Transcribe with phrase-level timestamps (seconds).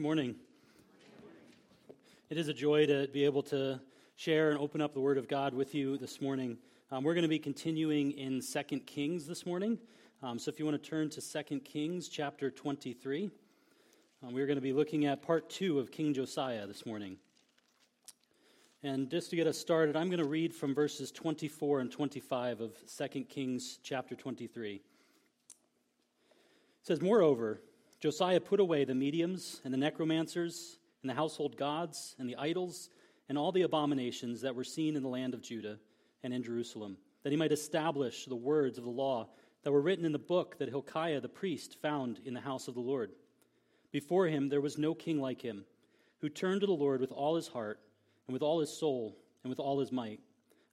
[0.00, 0.36] Good morning.
[2.30, 3.78] It is a joy to be able to
[4.16, 6.56] share and open up the Word of God with you this morning.
[6.90, 9.78] Um, we're going to be continuing in 2 Kings this morning.
[10.22, 13.28] Um, so if you want to turn to 2 Kings chapter 23,
[14.22, 17.18] um, we're going to be looking at part 2 of King Josiah this morning.
[18.82, 22.62] And just to get us started, I'm going to read from verses 24 and 25
[22.62, 24.76] of 2 Kings chapter 23.
[24.76, 24.82] It
[26.80, 27.60] says, Moreover,
[28.00, 32.88] Josiah put away the mediums and the necromancers and the household gods and the idols
[33.28, 35.78] and all the abominations that were seen in the land of Judah
[36.22, 39.28] and in Jerusalem, that he might establish the words of the law
[39.62, 42.74] that were written in the book that Hilkiah the priest found in the house of
[42.74, 43.12] the Lord.
[43.92, 45.64] Before him there was no king like him,
[46.20, 47.80] who turned to the Lord with all his heart
[48.26, 50.20] and with all his soul and with all his might,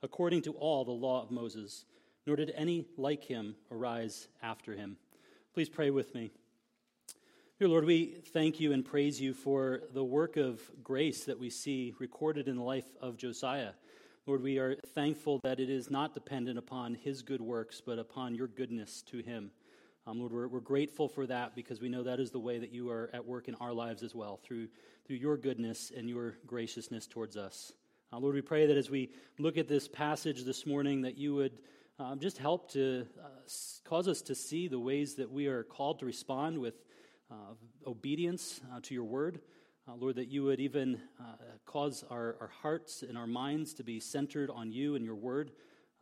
[0.02, 1.86] according to all the law of Moses,
[2.26, 4.98] nor did any like him arise after him.
[5.54, 6.32] Please pray with me.
[7.60, 11.50] Dear Lord, we thank you and praise you for the work of grace that we
[11.50, 13.72] see recorded in the life of Josiah.
[14.28, 18.36] Lord, we are thankful that it is not dependent upon his good works, but upon
[18.36, 19.50] your goodness to him.
[20.06, 22.72] Um, Lord, we're, we're grateful for that because we know that is the way that
[22.72, 24.68] you are at work in our lives as well, through,
[25.08, 27.74] through your goodness and your graciousness towards us.
[28.14, 29.10] Uh, Lord, we pray that as we
[29.40, 31.58] look at this passage this morning, that you would
[31.98, 33.30] um, just help to uh,
[33.84, 36.76] cause us to see the ways that we are called to respond with
[37.30, 37.54] uh,
[37.86, 39.42] obedience uh, to your word.
[39.88, 41.00] Uh, Lord, that you would even
[41.66, 45.52] cause our, our hearts and our minds to be centered on you and your word,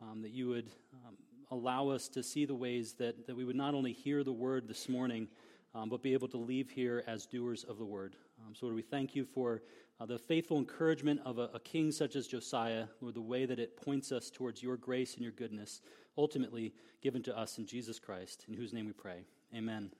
[0.00, 0.70] um, that you would
[1.06, 1.16] um,
[1.50, 4.68] allow us to see the ways that, that we would not only hear the word
[4.68, 5.28] this morning,
[5.74, 8.16] um, but be able to leave here as doers of the word.
[8.44, 9.62] Um, so, Lord, we thank you for
[10.00, 13.58] uh, the faithful encouragement of a, a, king such as Josiah, Lord, the way that
[13.58, 15.80] it points us towards your grace and your goodness,
[16.18, 19.24] ultimately given to us in Jesus Christ, in whose name we pray.
[19.54, 19.90] Amen.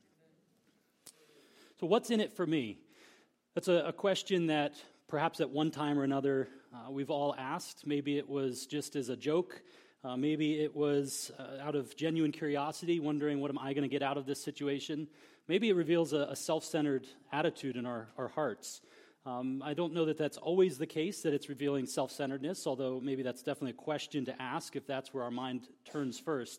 [1.79, 2.79] So, what's in it for me?
[3.55, 4.77] That's a, a question that
[5.09, 7.87] perhaps at one time or another uh, we've all asked.
[7.87, 9.61] Maybe it was just as a joke.
[10.03, 13.91] Uh, maybe it was uh, out of genuine curiosity, wondering, what am I going to
[13.91, 15.07] get out of this situation?
[15.49, 18.81] Maybe it reveals a, a self centered attitude in our, our hearts.
[19.27, 23.01] Um, I don't know that that's always the case, that it's revealing self centeredness, although
[23.05, 26.59] maybe that's definitely a question to ask if that's where our mind turns first.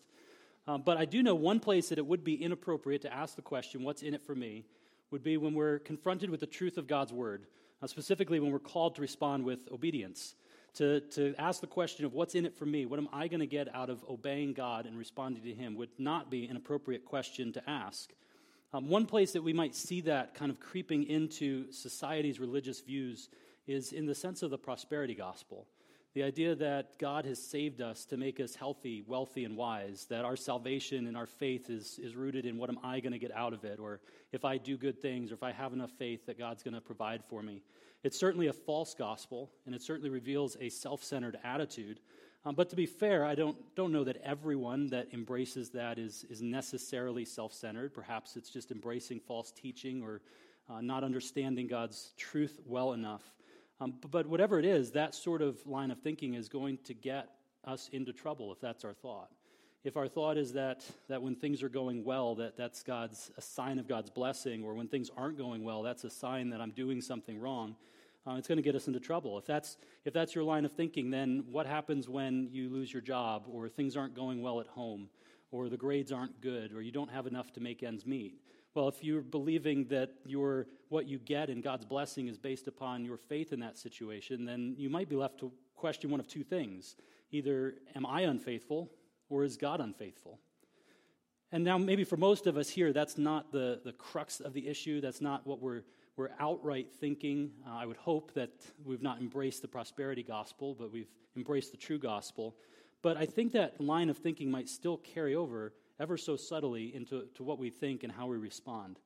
[0.68, 3.42] Um, but I do know one place that it would be inappropriate to ask the
[3.42, 4.64] question, What's in it for me?
[5.10, 7.46] Would be when we're confronted with the truth of God's word,
[7.82, 10.34] uh, specifically when we're called to respond with obedience
[10.78, 12.86] to, to ask the question of what's in it for me?
[12.86, 15.90] What am I going to get out of obeying God and responding to Him would
[15.98, 18.12] not be an appropriate question to ask.
[18.72, 23.28] Um, one place that we might see that kind of creeping into society's religious views
[23.66, 25.66] is in the sense of the prosperity gospel.
[26.18, 30.24] The idea that God has saved us to make us healthy, wealthy, and wise, that
[30.24, 33.30] our salvation and our faith is, is rooted in what am I going to get
[33.30, 34.00] out of it, or
[34.32, 36.80] if I do good things, or if I have enough faith that God's going to
[36.80, 37.62] provide for me.
[38.02, 42.00] It's certainly a false gospel, and it certainly reveals a self centered attitude.
[42.44, 46.24] Um, but to be fair, I don't, don't know that everyone that embraces that is,
[46.28, 47.94] is necessarily self centered.
[47.94, 50.20] Perhaps it's just embracing false teaching or
[50.68, 53.22] uh, not understanding God's truth well enough.
[53.80, 57.28] Um, but, whatever it is, that sort of line of thinking is going to get
[57.64, 59.30] us into trouble if that's our thought.
[59.84, 63.40] If our thought is that, that when things are going well, that that's God's a
[63.40, 66.72] sign of God's blessing, or when things aren't going well, that's a sign that I'm
[66.72, 67.76] doing something wrong,
[68.26, 69.38] uh, it's going to get us into trouble.
[69.38, 73.00] If that's, if that's your line of thinking, then what happens when you lose your
[73.00, 75.08] job, or things aren't going well at home,
[75.52, 78.34] or the grades aren't good, or you don't have enough to make ends meet?
[78.74, 83.04] Well, if you're believing that your, what you get in God's blessing is based upon
[83.04, 86.44] your faith in that situation, then you might be left to question one of two
[86.44, 86.96] things.
[87.30, 88.90] Either, am I unfaithful,
[89.28, 90.38] or is God unfaithful?
[91.50, 94.68] And now, maybe for most of us here, that's not the, the crux of the
[94.68, 95.00] issue.
[95.00, 95.82] That's not what we're,
[96.16, 97.50] we're outright thinking.
[97.66, 98.50] Uh, I would hope that
[98.84, 102.54] we've not embraced the prosperity gospel, but we've embraced the true gospel.
[103.00, 107.26] But I think that line of thinking might still carry over ever so subtly into
[107.34, 108.98] to what we think and how we respond.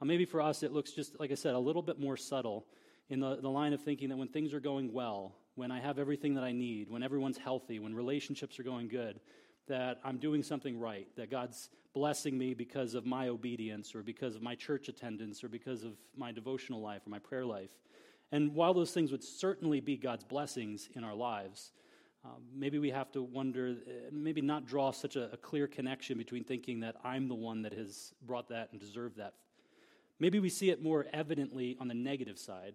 [0.00, 2.66] Uh, maybe for us, it looks just, like I said, a little bit more subtle
[3.08, 5.98] in the, the line of thinking that when things are going well, when I have
[5.98, 9.20] everything that I need, when everyone's healthy, when relationships are going good,
[9.66, 14.36] that I'm doing something right, that God's blessing me because of my obedience or because
[14.36, 17.70] of my church attendance or because of my devotional life or my prayer life.
[18.32, 21.72] And while those things would certainly be God's blessings in our lives,
[22.24, 26.18] um, maybe we have to wonder, uh, maybe not draw such a, a, clear connection
[26.18, 29.34] between thinking that I'm the one that has brought that and deserved that.
[30.18, 32.74] Maybe we see it more evidently on the negative side,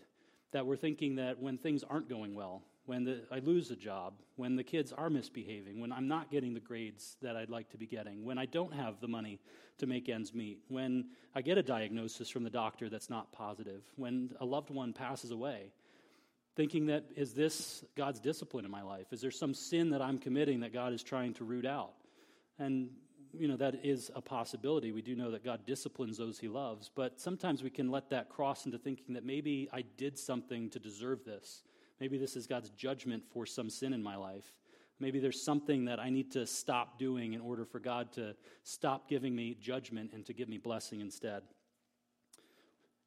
[0.52, 4.14] that we're thinking that when things aren't going well, when the, I lose a job,
[4.36, 7.78] when the kids are misbehaving, when I'm not getting the grades that I'd like to
[7.78, 9.40] be getting, when I don't have the money
[9.78, 11.06] to make ends meet, when
[11.36, 15.32] I get a diagnosis from the doctor that's not positive, when a loved one passes
[15.32, 15.72] away,
[16.56, 19.12] thinking that is this God's discipline in my life?
[19.12, 21.94] Is there some sin that I'm committing that God is trying to root out?
[22.60, 22.90] And
[23.34, 24.92] you know that is a possibility.
[24.92, 28.30] We do know that God disciplines those he loves, but sometimes we can let that
[28.30, 31.64] cross into thinking that maybe I did something to deserve this
[32.00, 34.54] Maybe this is God's judgment for some sin in my life.
[35.00, 39.10] Maybe there's something that I need to stop doing in order for God to stop
[39.10, 41.44] giving me judgment and to give me blessing instead.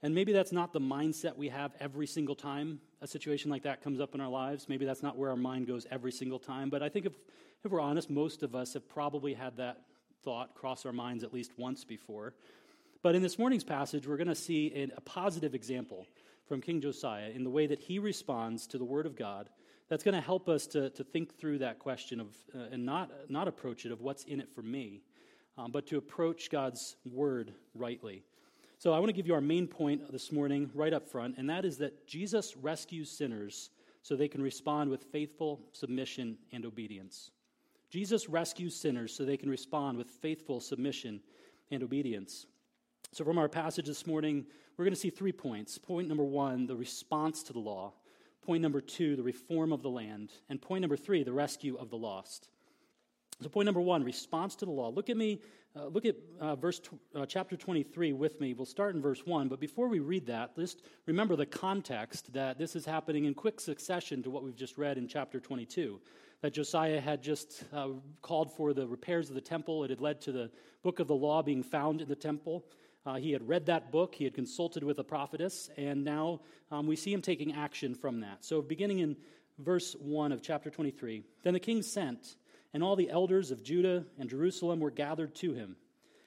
[0.02, 3.82] And maybe that's not the mindset we have every single time a situation like that
[3.82, 4.68] comes up in our lives.
[4.68, 6.70] Maybe that's not where our mind goes every single time.
[6.70, 7.12] But I think if,
[7.64, 9.82] if we're honest, most of us have probably had that
[10.22, 12.34] thought cross our minds at least once before.
[13.02, 16.06] But in this morning's passage, we're going to see a, a positive example
[16.48, 19.48] from King Josiah in the way that he responds to the Word of God
[19.88, 23.10] that's going to help us to, to think through that question of, uh, and not,
[23.28, 25.02] not approach it of what's in it for me,
[25.56, 28.22] um, but to approach God's Word rightly.
[28.78, 31.50] So I want to give you our main point this morning right up front, and
[31.50, 33.70] that is that Jesus rescues sinners
[34.02, 37.32] so they can respond with faithful submission and obedience.
[37.90, 41.20] Jesus rescues sinners so they can respond with faithful submission
[41.72, 42.46] and obedience.
[43.10, 44.46] So, from our passage this morning,
[44.76, 45.76] we're going to see three points.
[45.76, 47.94] Point number one, the response to the law.
[48.42, 50.30] Point number two, the reform of the land.
[50.48, 52.48] And point number three, the rescue of the lost.
[53.40, 54.88] So, point number one, response to the law.
[54.88, 55.40] Look at me,
[55.76, 56.80] uh, look at uh, verse
[57.14, 58.52] uh, chapter 23 with me.
[58.52, 59.46] We'll start in verse 1.
[59.46, 63.60] But before we read that, just remember the context that this is happening in quick
[63.60, 66.00] succession to what we've just read in chapter 22.
[66.40, 67.88] That Josiah had just uh,
[68.22, 70.50] called for the repairs of the temple, it had led to the
[70.82, 72.64] book of the law being found in the temple.
[73.06, 76.40] Uh, he had read that book, he had consulted with a prophetess, and now
[76.72, 78.44] um, we see him taking action from that.
[78.44, 79.16] So, beginning in
[79.58, 82.36] verse 1 of chapter 23 Then the king sent,
[82.72, 85.76] and all the elders of Judah and Jerusalem were gathered to him.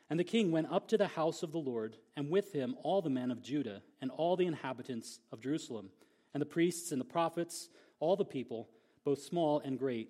[0.09, 3.01] And the king went up to the house of the Lord, and with him all
[3.01, 5.89] the men of Judah and all the inhabitants of Jerusalem,
[6.33, 8.67] and the priests and the prophets, all the people,
[9.05, 10.09] both small and great.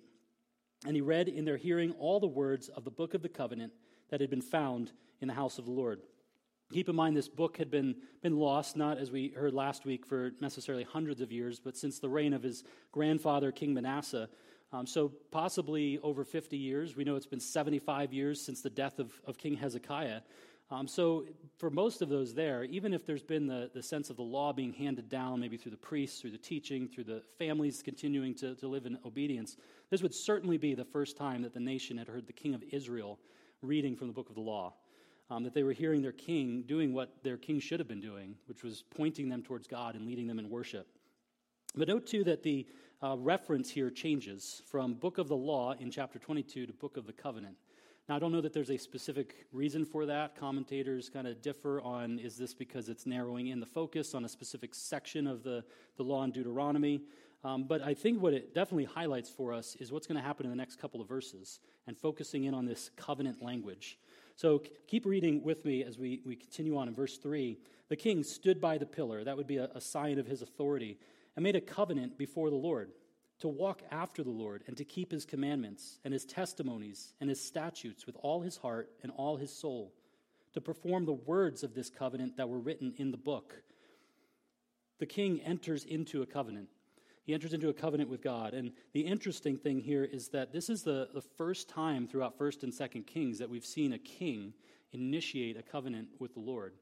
[0.84, 3.72] And he read in their hearing all the words of the book of the covenant
[4.10, 6.00] that had been found in the house of the Lord.
[6.72, 10.06] Keep in mind, this book had been, been lost, not as we heard last week,
[10.06, 14.28] for necessarily hundreds of years, but since the reign of his grandfather, King Manasseh.
[14.74, 16.96] Um, so, possibly over 50 years.
[16.96, 20.22] We know it's been 75 years since the death of, of King Hezekiah.
[20.70, 21.26] Um, so,
[21.58, 24.50] for most of those there, even if there's been the, the sense of the law
[24.54, 28.54] being handed down, maybe through the priests, through the teaching, through the families continuing to,
[28.54, 29.58] to live in obedience,
[29.90, 32.62] this would certainly be the first time that the nation had heard the king of
[32.72, 33.18] Israel
[33.60, 34.72] reading from the book of the law
[35.28, 38.34] um, that they were hearing their king doing what their king should have been doing,
[38.46, 40.86] which was pointing them towards God and leading them in worship.
[41.74, 42.66] But note too that the
[43.02, 47.06] uh, reference here changes from book of the law in chapter 22 to book of
[47.06, 47.56] the covenant.
[48.08, 50.36] Now, I don't know that there's a specific reason for that.
[50.36, 54.28] Commentators kind of differ on is this because it's narrowing in the focus on a
[54.28, 55.64] specific section of the,
[55.96, 57.02] the law in Deuteronomy?
[57.44, 60.46] Um, but I think what it definitely highlights for us is what's going to happen
[60.46, 61.58] in the next couple of verses
[61.88, 63.98] and focusing in on this covenant language.
[64.36, 67.58] So keep reading with me as we, we continue on in verse 3.
[67.88, 70.98] The king stood by the pillar, that would be a, a sign of his authority,
[71.36, 72.90] and made a covenant before the Lord
[73.40, 77.44] to walk after the Lord and to keep his commandments and his testimonies and his
[77.44, 79.92] statutes with all his heart and all his soul,
[80.54, 83.62] to perform the words of this covenant that were written in the book.
[85.00, 86.68] The king enters into a covenant.
[87.24, 88.54] He enters into a covenant with God.
[88.54, 92.64] And the interesting thing here is that this is the, the first time throughout 1st
[92.64, 94.54] and 2nd Kings that we've seen a king
[94.92, 96.74] initiate a covenant with the Lord.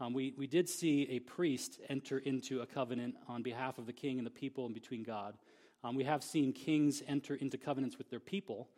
[0.00, 3.92] Um, we, we did see a priest enter into a covenant on behalf of the
[3.92, 5.36] king and the people and between God.
[5.84, 8.68] Um, we have seen kings enter into covenants with their people.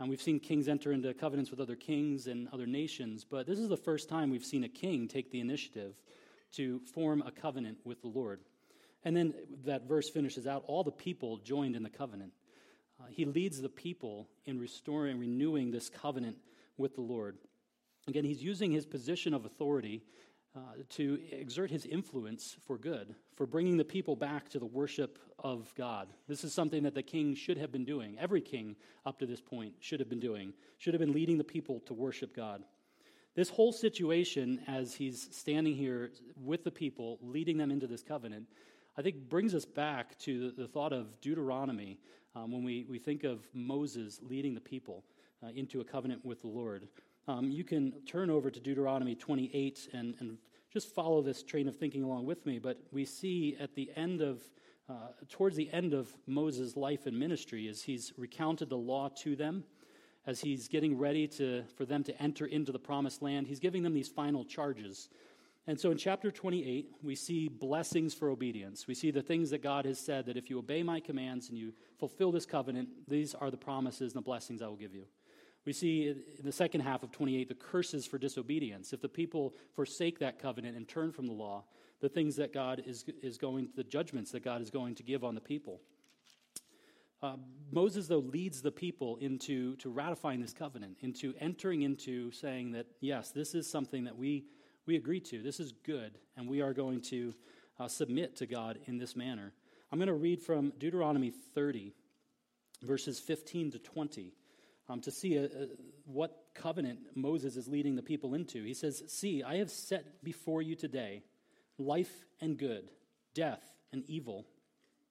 [0.00, 3.24] Um, we've seen kings enter into covenants with other kings and other nations.
[3.24, 5.94] But this is the first time we've seen a king take the initiative
[6.52, 8.40] to form a covenant with the Lord.
[9.04, 12.32] And then that verse finishes out all the people joined in the covenant.
[12.98, 16.36] Uh, he leads the people in restoring, and renewing this covenant
[16.78, 17.36] with the Lord.
[18.08, 20.02] Again, he's using his position of authority
[20.54, 25.18] uh, to exert his influence for good, for bringing the people back to the worship
[25.38, 26.08] of God.
[26.28, 28.16] This is something that the king should have been doing.
[28.18, 31.44] Every king up to this point should have been doing, should have been leading the
[31.44, 32.62] people to worship God.
[33.34, 38.46] This whole situation, as he's standing here with the people, leading them into this covenant,
[38.98, 41.98] I think brings us back to the, the thought of Deuteronomy
[42.34, 45.02] um, when we, we think of Moses leading the people
[45.42, 46.88] uh, into a covenant with the Lord.
[47.28, 50.38] Um, you can turn over to Deuteronomy 28 and, and
[50.72, 52.58] just follow this train of thinking along with me.
[52.58, 54.42] But we see at the end of
[54.88, 54.94] uh,
[55.28, 59.64] towards the end of Moses' life and ministry, as he's recounted the law to them,
[60.26, 63.82] as he's getting ready to, for them to enter into the promised land, he's giving
[63.82, 65.08] them these final charges.
[65.66, 68.86] And so in chapter 28, we see blessings for obedience.
[68.88, 71.56] We see the things that God has said that if you obey my commands and
[71.56, 75.06] you fulfill this covenant, these are the promises and the blessings I will give you.
[75.64, 78.92] We see in the second half of 28 the curses for disobedience.
[78.92, 81.64] If the people forsake that covenant and turn from the law,
[82.00, 85.22] the things that God is, is going, the judgments that God is going to give
[85.22, 85.80] on the people.
[87.22, 87.36] Uh,
[87.70, 92.86] Moses, though, leads the people into to ratifying this covenant, into entering into saying that,
[93.00, 94.44] yes, this is something that we,
[94.86, 95.40] we agree to.
[95.40, 97.32] This is good, and we are going to
[97.78, 99.52] uh, submit to God in this manner.
[99.92, 101.92] I'm going to read from Deuteronomy 30,
[102.82, 104.32] verses 15 to 20
[104.88, 105.66] um, to see a, uh, a, uh,
[106.04, 108.64] what covenant Moses is leading the people into.
[108.64, 111.22] He says, See, I have set before you today
[111.78, 112.90] life and good,
[113.34, 113.62] death
[113.92, 114.46] and evil.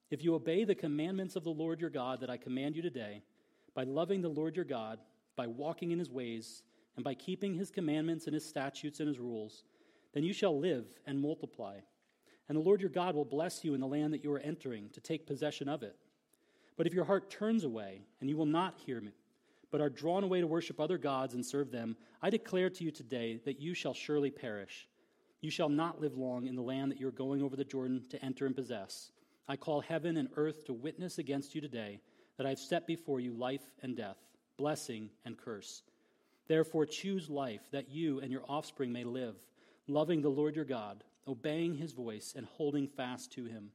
[0.10, 3.24] If you obey the commandments of the Lord your God that I command you today,
[3.74, 5.00] by loving the Lord your God,
[5.38, 6.64] by walking in his ways,
[6.96, 9.64] and by keeping his commandments and his statutes and his rules,
[10.14, 11.78] then you shall live and multiply.
[12.50, 14.90] And the Lord your God will bless you in the land that you are entering
[14.90, 15.96] to take possession of it.
[16.76, 19.14] But if your heart turns away and you will not hear me,
[19.72, 22.92] but are drawn away to worship other gods and serve them, I declare to you
[22.92, 24.88] today that you shall surely perish.
[25.40, 28.04] You shall not live long in the land that you are going over the Jordan
[28.10, 29.12] to enter and possess.
[29.48, 32.00] I call heaven and earth to witness against you today
[32.38, 34.18] that I have set before you life and death,
[34.58, 35.84] blessing and curse.
[36.48, 39.36] Therefore, choose life that you and your offspring may live,
[39.88, 43.72] loving the Lord your God, obeying his voice, and holding fast to him.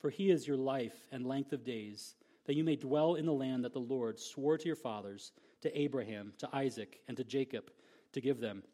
[0.00, 2.14] For he is your life and length of days
[2.50, 5.30] that you may dwell in the land that the Lord swore to your fathers,
[5.62, 7.70] to Abraham, to Isaac, and to Jacob,
[8.12, 8.64] to give them.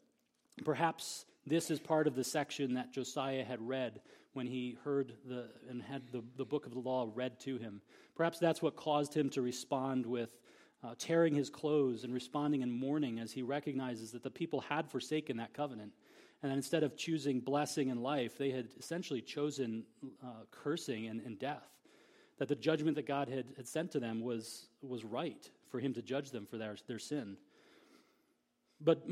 [0.65, 4.01] Perhaps this is part of the section that Josiah had read
[4.33, 7.83] when he heard the, and had the, the book of the law read to him.
[8.15, 10.39] Perhaps that's what caused him to respond with
[10.83, 14.89] uh, tearing his clothes and responding in mourning as he recognizes that the people had
[14.89, 15.91] forsaken that covenant.
[16.41, 19.83] And that instead of choosing blessing and life, they had essentially chosen
[20.25, 21.77] uh, cursing and, and death
[22.37, 25.93] that the judgment that God had, had sent to them was, was right for him
[25.93, 27.37] to judge them for their, their sin.
[28.79, 29.07] But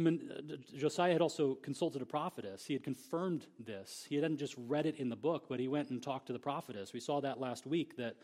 [0.76, 2.66] Josiah had also consulted a prophetess.
[2.66, 4.06] He had confirmed this.
[4.08, 6.40] He hadn't just read it in the book, but he went and talked to the
[6.40, 6.94] prophetess.
[6.94, 8.16] We saw that last week that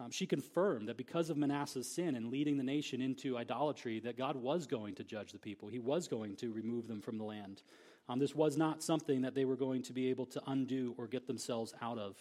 [0.00, 4.18] um, she confirmed that because of Manasseh's sin and leading the nation into idolatry, that
[4.18, 5.68] God was going to judge the people.
[5.68, 7.62] He was going to remove them from the land.
[8.08, 11.06] Um, this was not something that they were going to be able to undo or
[11.06, 12.16] get themselves out of.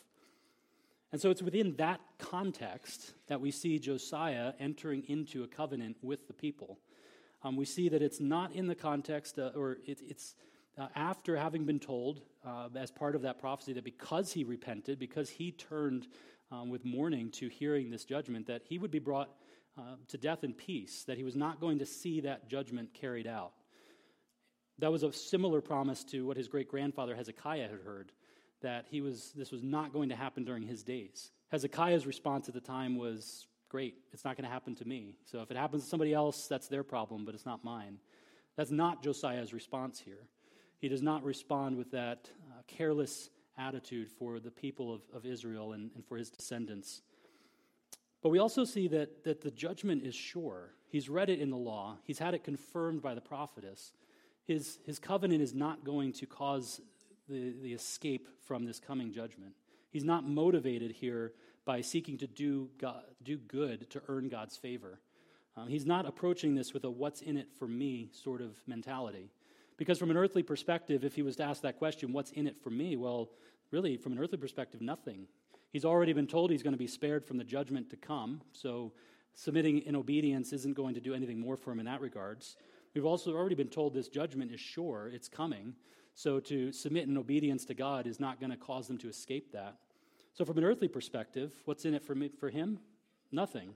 [1.12, 6.28] And so it's within that context that we see Josiah entering into a covenant with
[6.28, 6.78] the people.
[7.42, 10.36] Um, we see that it's not in the context, uh, or it, it's
[10.78, 15.00] uh, after having been told, uh, as part of that prophecy, that because he repented,
[15.00, 16.08] because he turned
[16.52, 19.30] um, with mourning to hearing this judgment, that he would be brought
[19.78, 23.28] uh, to death in peace, that he was not going to see that judgment carried
[23.28, 23.54] out.
[24.78, 28.12] That was a similar promise to what his great grandfather Hezekiah had heard
[28.62, 31.32] that he was, this was not going to happen during his days.
[31.52, 35.16] Hezekiah's response at the time was, Great, it's not going to happen to me.
[35.26, 38.00] So if it happens to somebody else, that's their problem, but it's not mine.
[38.58, 40.26] That's not Josiah's response here.
[40.80, 45.74] He does not respond with that uh, careless attitude for the people of, of Israel
[45.74, 47.02] and, and for his descendants.
[48.24, 50.72] But we also see that, that the judgment is sure.
[50.88, 53.94] He's read it in the law, he's had it confirmed by the prophetess.
[54.46, 56.82] His, his covenant is not going to cause
[57.30, 59.54] the, the escape from this coming judgment.
[59.92, 61.34] He's not motivated here
[61.66, 65.00] by seeking to do, God, do good to earn God's favor.
[65.56, 69.32] Um, he's not approaching this with a what's in it for me sort of mentality.
[69.78, 72.58] Because from an earthly perspective, if he was to ask that question, what's in it
[72.62, 72.96] for me?
[72.96, 73.30] Well,
[73.72, 75.28] really, from an earthly perspective, nothing.
[75.72, 78.92] He's already been told he's going to be spared from the judgment to come, so
[79.36, 82.58] submitting in obedience isn't going to do anything more for him in that regards.
[82.94, 85.76] We've also already been told this judgment is sure, it's coming.
[86.20, 89.54] So to submit in obedience to God is not going to cause them to escape
[89.54, 89.78] that.
[90.34, 92.80] So from an earthly perspective, what's in it for me, for him?
[93.32, 93.74] Nothing.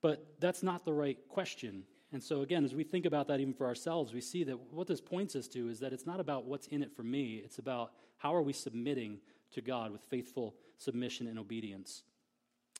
[0.00, 1.82] But that's not the right question.
[2.10, 4.86] And so again, as we think about that even for ourselves, we see that what
[4.86, 7.58] this points us to is that it's not about what's in it for me, it's
[7.58, 9.18] about how are we submitting
[9.50, 12.04] to God with faithful submission and obedience.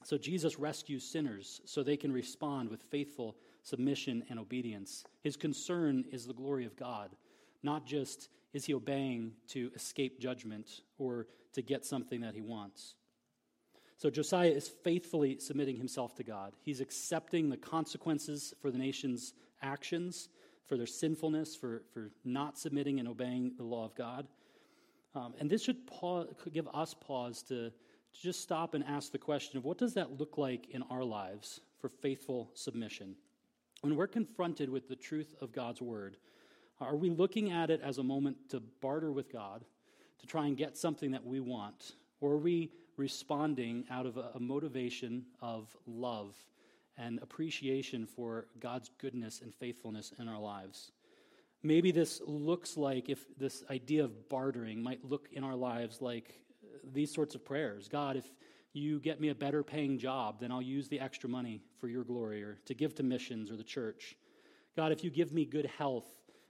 [0.02, 5.04] So Jesus rescues sinners so they can respond with faithful submission and obedience.
[5.20, 7.10] His concern is the glory of God,
[7.62, 12.94] not just is he obeying to escape judgment or to get something that he wants?
[13.96, 16.54] So Josiah is faithfully submitting himself to God.
[16.62, 20.28] He's accepting the consequences for the nation's actions,
[20.66, 24.26] for their sinfulness, for, for not submitting and obeying the law of God.
[25.14, 29.18] Um, and this should pause, give us pause to, to just stop and ask the
[29.18, 33.14] question of what does that look like in our lives for faithful submission?
[33.82, 36.16] When we're confronted with the truth of God's word,
[36.84, 39.64] are we looking at it as a moment to barter with God,
[40.20, 41.92] to try and get something that we want?
[42.20, 46.36] Or are we responding out of a, motivation of love
[46.96, 50.92] and appreciation for God's goodness and faithfulness in our lives?
[51.62, 56.40] Maybe this looks like, if this idea of bartering might look in our lives like
[56.92, 58.24] these sorts of prayers God, if
[58.72, 62.04] you get me a better paying job, then I'll use the extra money for your
[62.04, 64.16] glory or to give to missions or the church.
[64.76, 66.06] God, if you give me good health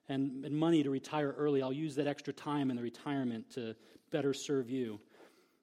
[0.09, 3.75] and, and money to retire early, I'll use that extra time in the retirement to
[4.11, 5.01] better serve you.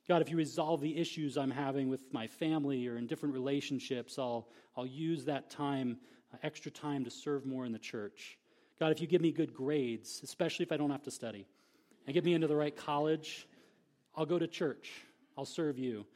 [0.07, 4.17] God, if you resolve the issues I'm having with my family or in different relationships,
[4.17, 5.97] I'll, I'll use that time,
[6.33, 8.37] uh, extra time, to serve more in the church.
[8.79, 11.45] God, if you give me good grades, especially if I don't have to study,
[12.07, 13.47] and get me into the right college,
[14.15, 14.89] I'll go to church.
[15.37, 16.07] I'll serve you.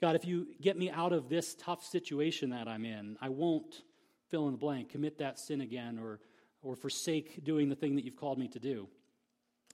[0.00, 3.82] God, if you get me out of this tough situation that I'm in, I won't
[4.30, 6.20] fill in the blank, commit that sin again, or,
[6.62, 8.88] or forsake doing the thing that you've called me to do.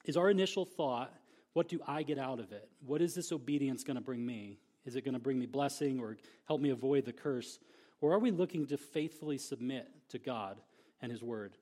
[0.04, 1.12] Is our initial thought,
[1.52, 2.68] what do I get out of it?
[2.84, 4.58] What is this obedience going to bring me?
[4.84, 6.16] Is it going to bring me blessing or
[6.46, 7.58] help me avoid the curse?
[8.00, 10.60] Or are we looking to faithfully submit to God
[11.02, 11.58] and His Word?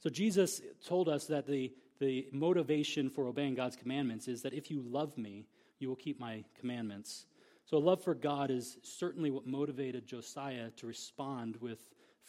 [0.00, 4.70] So Jesus told us that the, the motivation for obeying God's commandments is that if
[4.70, 5.46] you love me,
[5.78, 7.26] you will keep my commandments.
[7.66, 11.78] So, a love for God is certainly what motivated Josiah to respond with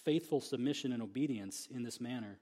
[0.03, 2.39] faithful submission and obedience in this manner.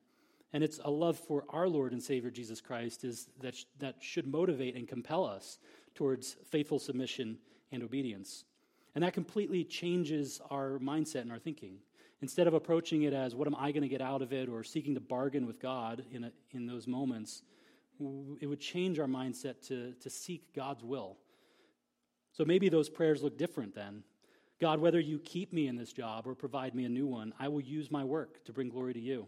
[0.53, 3.95] And it's a love for our Lord and Savior Jesus Christ is that, sh- that
[3.99, 5.59] should motivate and compel us
[5.93, 7.37] towards faithful submission
[7.71, 8.45] and obedience.
[8.95, 11.77] And that completely changes our mindset and our thinking.
[12.21, 14.63] Instead of approaching it as, what am I going to get out of it, or
[14.63, 17.43] seeking to bargain with God in, a, in those moments,
[18.41, 21.17] it would change our mindset to, to seek God's will
[22.39, 24.03] so maybe those prayers look different then.
[24.61, 27.47] God, whether you keep me in this job or provide me a new one, I
[27.47, 29.27] will use my work to bring glory to you.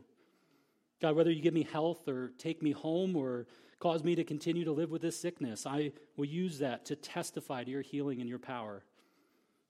[1.01, 3.47] God, whether you give me health or take me home or
[3.79, 7.63] cause me to continue to live with this sickness, I will use that to testify
[7.63, 8.83] to your healing and your power.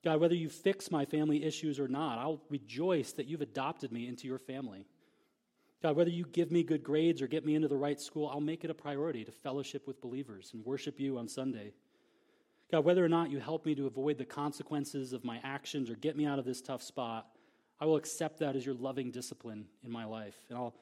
[0.04, 4.08] God, whether you fix my family issues or not, I'll rejoice that you've adopted me
[4.08, 4.86] into your family.
[5.80, 8.40] God, whether you give me good grades or get me into the right school, I'll
[8.40, 11.72] make it a priority to fellowship with believers and worship you on Sunday.
[12.72, 15.94] God, whether or not you help me to avoid the consequences of my actions or
[15.94, 17.26] get me out of this tough spot,
[17.78, 20.74] I will accept that as your loving discipline in my life, and I'll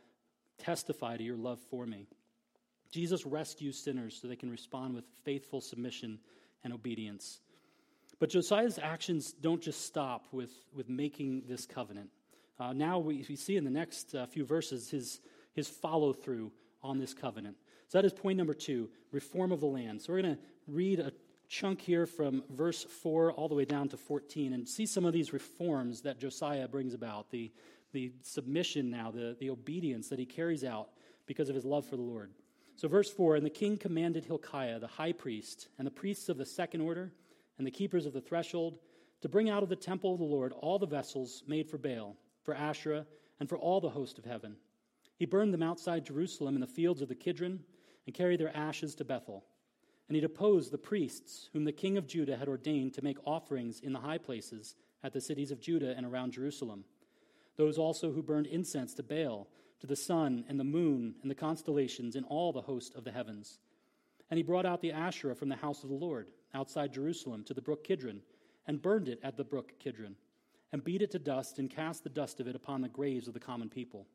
[0.57, 2.07] testify to your love for me.
[2.93, 6.21] Jesus rescues sinners so they can respond with faithful submission
[6.63, 7.41] and obedience.
[8.21, 12.11] But Josiah's actions don't just stop with, with making this covenant.
[12.59, 15.21] Uh, now we, we, see in the next uh, few verses his,
[15.55, 17.57] his follow through on this covenant.
[17.89, 20.03] So that is point number two reform of the land.
[20.03, 21.11] So we're going to read a
[21.51, 25.13] chunk here from verse 4 all the way down to 14 and see some of
[25.13, 27.51] these reforms that Josiah brings about the,
[27.93, 30.91] the submission now, the, the obedience that he carries out
[31.27, 32.31] because of his love for the Lord.
[32.77, 36.39] So, verse 4 And the king commanded Hilkiah, the high priest, and the priests of
[36.39, 37.13] the second order,
[37.59, 38.79] and the keepers of the threshold,
[39.21, 42.17] to bring out of the temple of the Lord all the vessels made for Baal,
[42.45, 43.05] for Asherah,
[43.41, 44.55] and for all the host of heaven.
[45.17, 47.59] He burned them outside Jerusalem in the fields of the Kidron,
[48.07, 49.45] and carried their ashes to Bethel.
[50.11, 53.79] And he deposed the priests whom the king of Judah had ordained to make offerings
[53.79, 56.85] in the high places at the cities of Judah and around Jerusalem.
[57.57, 59.47] Those also who burned incense to Baal,
[59.79, 63.13] to the sun and the moon and the constellations and all the host of the
[63.13, 63.61] heavens.
[64.33, 67.55] And he brought out the Asherah from the house of the Lord, outside Jerusalem, to
[67.55, 68.21] the brook Kidron,
[68.67, 70.17] and burned it at the brook Kidron,
[70.73, 73.35] and beat it to dust, and cast the dust of it upon the graves of
[73.35, 74.09] the common people.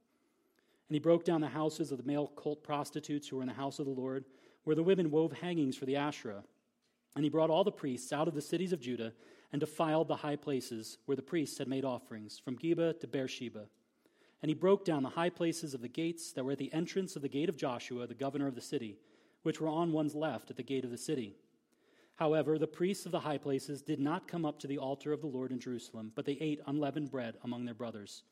[0.89, 3.53] And he broke down the houses of the male cult prostitutes who were in the
[3.53, 4.25] house of the Lord,
[4.65, 6.43] where the women wove hangings for the Asherah.
[7.15, 9.13] And he brought all the priests out of the cities of Judah
[9.53, 13.67] and defiled the high places where the priests had made offerings, from Geba to Beersheba.
[14.41, 17.15] And he broke down the high places of the gates that were at the entrance
[17.15, 18.97] of the gate of Joshua, the governor of the city,
[19.43, 21.35] which were on one's left at the gate of the city.
[22.15, 25.21] However, the priests of the high places did not come up to the altar of
[25.21, 28.23] the Lord in Jerusalem, but they ate unleavened bread among their brothers.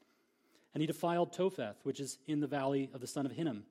[0.74, 3.64] And he defiled Topheth, which is in the valley of the son of Hinnom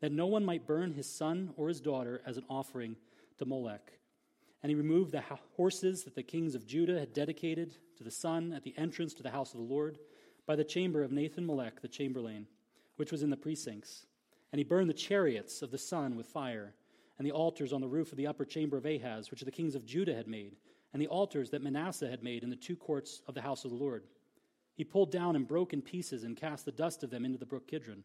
[0.00, 2.96] that no one might burn his son or his daughter as an offering
[3.38, 3.92] to Molech.
[4.62, 5.22] And he removed the
[5.56, 9.22] horses that the kings of Judah had dedicated to the sun at the entrance to
[9.22, 9.98] the house of the Lord
[10.46, 12.46] by the chamber of Nathan Melech, the chamberlain,
[12.96, 14.06] which was in the precincts.
[14.50, 16.74] And he burned the chariots of the sun with fire,
[17.18, 19.74] and the altars on the roof of the upper chamber of Ahaz, which the kings
[19.74, 20.56] of Judah had made,
[20.92, 23.70] and the altars that Manasseh had made in the two courts of the house of
[23.70, 24.04] the Lord.
[24.74, 27.46] He pulled down and broke in pieces and cast the dust of them into the
[27.46, 28.04] brook Kidron.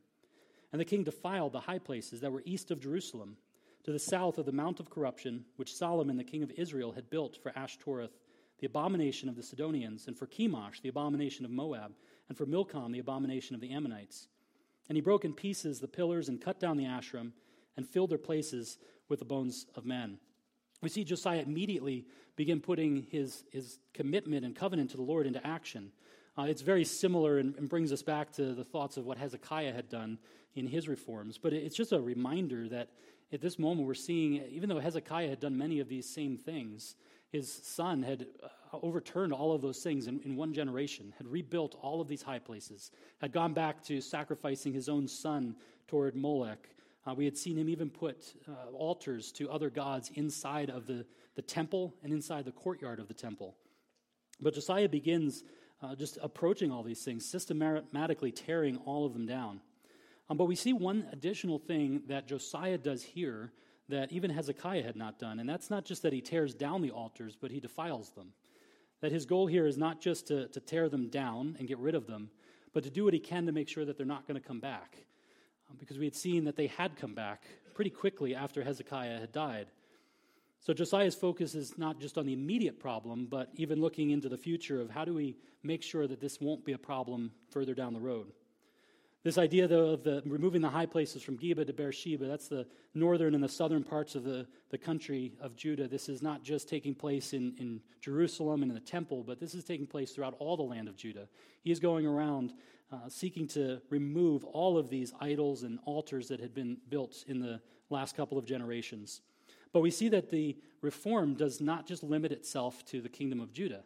[0.74, 3.38] And the king defiled the high places that were east of Jerusalem,
[3.84, 7.10] to the south of the Mount of Corruption, which Solomon the king of Israel had
[7.10, 8.18] built for Ashtoreth,
[8.60, 11.94] the abomination of the Sidonians, and for Chemosh, the abomination of Moab,
[12.28, 14.28] and for Milcom, the abomination of the Ammonites.
[14.90, 17.34] And he broke in pieces the pillars and cut down the Asherim
[17.78, 18.78] and filled their places
[19.10, 20.18] with the bones of men.
[20.82, 22.06] We see Josiah immediately
[22.36, 25.92] begin putting his, his commitment and covenant to the Lord into action.
[26.38, 29.72] Uh, it's very similar and, and, brings us back to the thoughts of what Hezekiah
[29.72, 30.17] had done
[30.56, 31.38] in his reforms.
[31.38, 32.89] But it's just a reminder that
[33.32, 36.96] at this moment we're seeing, even though Hezekiah had done many of these same things,
[37.30, 38.48] his son had uh,
[38.82, 42.39] overturned all of those things in, in one generation, had rebuilt all of these high
[42.39, 42.91] places,
[43.22, 45.56] had gone back to sacrificing his own son
[45.88, 46.69] toward Molech.
[47.06, 51.06] Uh, we had seen him even put uh, altars to other gods inside of the,
[51.36, 53.56] the temple and inside the courtyard of the temple.
[54.39, 55.43] But Josiah begins
[55.84, 59.60] uh, just approaching all these things, systematically tearing all of them down.
[60.30, 63.52] Um, but we see one additional thing that Josiah does here
[63.89, 66.91] that even Hezekiah had not done, and that's not just that he tears down the
[66.91, 68.30] altars, but he defiles them.
[69.02, 71.93] That his goal here is not just to, to tear them down and get rid
[71.93, 72.30] of them,
[72.74, 74.62] but to do what he can to make sure that they're not going to come
[74.62, 74.96] back.
[75.69, 77.43] Um, because we had seen that they had come back
[77.74, 79.67] pretty quickly after Hezekiah had died.
[80.63, 84.38] So Josiah's focus is not just on the immediate problem, but even looking into the
[84.38, 87.93] future of how do we make sure that this won't be a problem further down
[87.93, 88.32] the road.
[89.23, 92.65] This idea, though, of the, removing the high places from Geba to Beersheba, that's the
[92.93, 95.88] northern and the southern parts of the, the country of Judah.
[95.88, 99.56] This is not just taking place in, in Jerusalem and in the temple, but this
[99.56, 101.28] is taking place throughout all the land of Judah.
[101.62, 102.54] He is going around
[102.91, 107.39] uh, seeking to remove all of these idols and altars that had been built in
[107.39, 109.21] the last couple of generations.
[109.74, 113.52] But we see that the reform does not just limit itself to the kingdom of
[113.52, 113.84] Judah,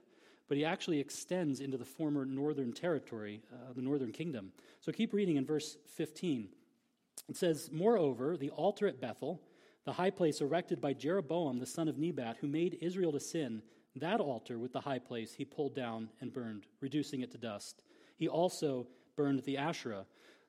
[0.47, 4.51] but he actually extends into the former northern territory, uh, the northern kingdom.
[4.81, 6.49] So keep reading in verse 15.
[7.29, 9.41] It says, Moreover, the altar at Bethel,
[9.85, 13.61] the high place erected by Jeroboam the son of Nebat, who made Israel to sin,
[13.95, 17.83] that altar with the high place he pulled down and burned, reducing it to dust.
[18.17, 20.05] He also burned the Asherah,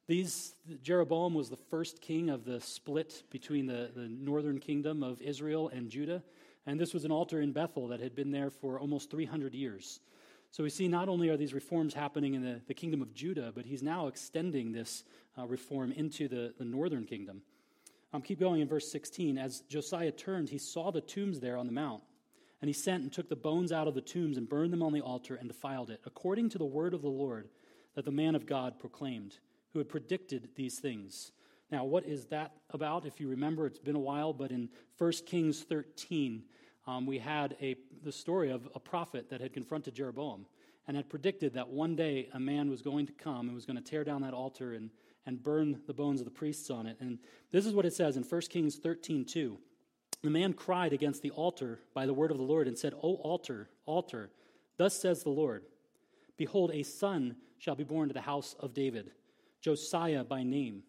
[0.08, 5.20] these, Jeroboam was the first king of the split between the, the northern kingdom of
[5.20, 6.22] Israel and Judah.
[6.66, 10.00] And this was an altar in Bethel that had been there for almost 300 years.
[10.50, 13.52] So we see not only are these reforms happening in the, the kingdom of Judah,
[13.54, 15.04] but he's now extending this
[15.38, 17.42] uh, reform into the, the northern kingdom.
[18.14, 19.36] Um, keep going in verse 16.
[19.36, 22.02] As Josiah turned, he saw the tombs there on the mount.
[22.62, 24.94] And he sent and took the bones out of the tombs and burned them on
[24.94, 27.50] the altar and defiled it, according to the word of the Lord
[27.94, 29.36] that the man of God proclaimed
[29.72, 31.32] who had predicted these things.
[31.70, 33.04] Now, what is that about?
[33.04, 36.42] If you remember, it's been a while, but in 1 Kings 13,
[36.86, 40.46] um, we had a, the story of a prophet that had confronted Jeroboam
[40.86, 43.76] and had predicted that one day a man was going to come and was going
[43.76, 44.88] to tear down that altar and,
[45.26, 46.96] and burn the bones of the priests on it.
[47.00, 47.18] And
[47.50, 49.58] this is what it says in 1 Kings 13 2.
[50.22, 53.16] The man cried against the altar by the word of the Lord and said, O
[53.16, 54.30] altar, altar,
[54.78, 55.64] thus says the Lord,
[56.38, 59.10] Behold, a son shall be born to the house of David
[59.60, 60.82] Josiah by name.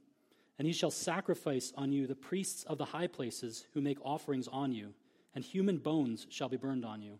[0.57, 4.47] And he shall sacrifice on you the priests of the high places who make offerings
[4.49, 4.93] on you,
[5.33, 7.17] and human bones shall be burned on you.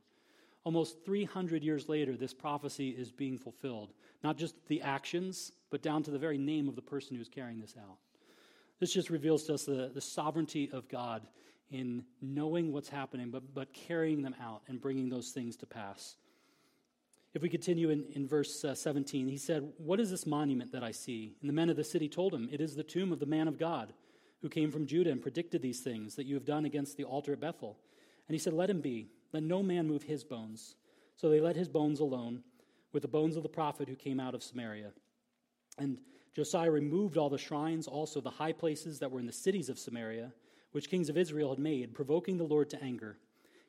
[0.66, 3.94] Almost 300 years later, this prophecy is being fulfilled.
[4.24, 7.62] Not just the actions, but down to the very name of the person who's carrying
[7.62, 7.98] this out.
[8.80, 11.28] This just reveals to us the, the sovereignty of God
[11.72, 16.16] in knowing what's happening, but, but carrying them out and bringing those things to pass.
[17.34, 20.84] If we continue in, in verse uh, 17, he said, What is this monument that
[20.84, 21.36] I see?
[21.42, 23.48] And the men of the city told him, It is the tomb of the man
[23.48, 23.94] of God
[24.42, 27.34] who came from Judah and predicted these things that you have done against the altar
[27.34, 27.78] at Bethel.
[28.28, 29.10] And he said, Let him be.
[29.32, 30.76] Let no man move his bones.
[31.16, 32.44] So they let his bones alone
[32.94, 34.92] with the bones of the prophet who came out of Samaria.
[35.78, 36.00] And
[36.36, 39.78] Josiah removed all the shrines, also the high places that were in the cities of
[39.78, 40.32] Samaria,
[40.72, 43.18] which kings of Israel had made, provoking the Lord to anger.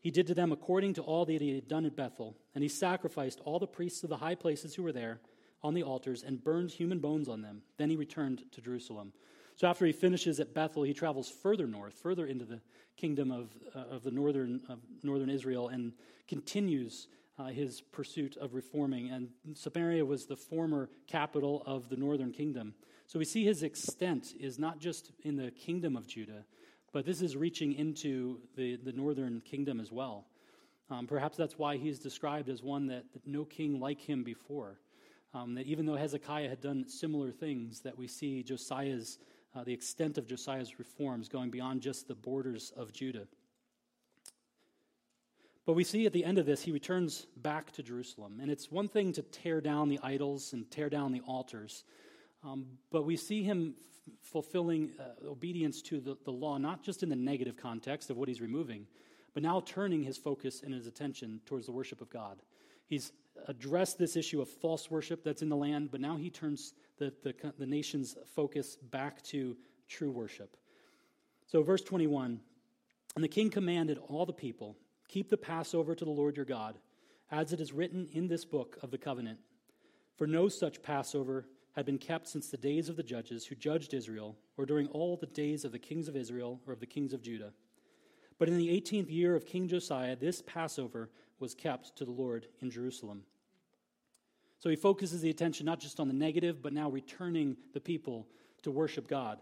[0.00, 2.68] He did to them according to all that he had done at Bethel, and he
[2.68, 5.20] sacrificed all the priests of the high places who were there
[5.62, 7.62] on the altars and burned human bones on them.
[7.76, 9.12] Then he returned to Jerusalem.
[9.56, 12.60] So after he finishes at Bethel, he travels further north, further into the
[12.96, 15.92] kingdom of, uh, of the northern, of northern Israel, and
[16.28, 17.08] continues
[17.38, 19.10] uh, his pursuit of reforming.
[19.10, 22.74] And Samaria was the former capital of the northern kingdom.
[23.06, 26.44] So we see his extent is not just in the kingdom of Judah,
[26.92, 30.26] but this is reaching into the, the northern kingdom as well.
[30.90, 34.80] Um, perhaps that's why he's described as one that, that no king like him before.
[35.32, 39.18] Um, that even though Hezekiah had done similar things, that we see Josiah's,
[39.54, 43.28] uh, the extent of Josiah's reforms going beyond just the borders of Judah.
[45.66, 48.40] But we see at the end of this, he returns back to Jerusalem.
[48.40, 51.84] And it's one thing to tear down the idols and tear down the altars.
[52.42, 57.02] Um, but we see him f- fulfilling uh, obedience to the, the law, not just
[57.02, 58.86] in the negative context of what he's removing,
[59.34, 62.42] but now turning his focus and his attention towards the worship of God.
[62.86, 63.12] He's
[63.46, 67.12] addressed this issue of false worship that's in the land, but now he turns the,
[67.22, 69.56] the, the nation's focus back to
[69.88, 70.56] true worship.
[71.46, 72.40] So, verse 21
[73.14, 74.76] And the king commanded all the people,
[75.08, 76.78] Keep the Passover to the Lord your God,
[77.30, 79.38] as it is written in this book of the covenant.
[80.16, 83.94] For no such Passover had been kept since the days of the judges who judged
[83.94, 87.12] Israel, or during all the days of the kings of Israel or of the kings
[87.12, 87.52] of Judah.
[88.38, 92.46] But in the 18th year of King Josiah, this Passover was kept to the Lord
[92.60, 93.22] in Jerusalem.
[94.58, 98.26] So he focuses the attention not just on the negative, but now returning the people
[98.62, 99.40] to worship God.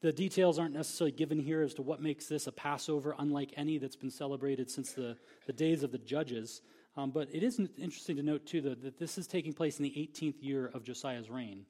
[0.00, 3.78] The details aren't necessarily given here as to what makes this a Passover unlike any
[3.78, 6.62] that's been celebrated since the, the days of the judges.
[6.96, 9.84] Um, but it is interesting to note, too, that, that this is taking place in
[9.84, 11.64] the 18th year of Josiah's reign.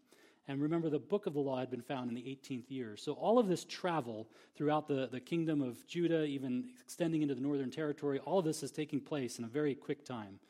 [0.49, 2.97] And remember, the book of the law had been found in the 18th year.
[2.97, 7.41] So all of this travel throughout the, the kingdom of Judah, even extending into the
[7.41, 10.41] northern territory, all of this is taking place in a very quick time.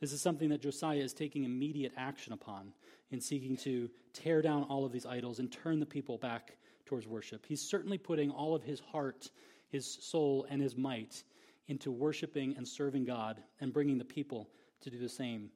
[0.00, 2.72] This is something that Josiah is taking immediate action upon
[3.10, 7.06] in seeking to tear down all of these idols and turn the people back towards
[7.06, 7.44] worship.
[7.46, 9.30] He's certainly putting all of his heart,
[9.70, 11.24] his soul, and his might
[11.68, 14.48] into worshiping and serving God and bringing the people
[14.80, 15.50] to do the same.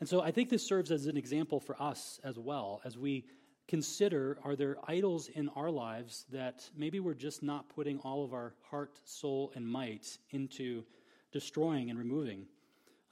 [0.00, 3.24] And so I think this serves as an example for us as well as we
[3.68, 8.32] consider are there idols in our lives that maybe we're just not putting all of
[8.32, 10.84] our heart, soul, and might into
[11.30, 12.46] destroying and removing.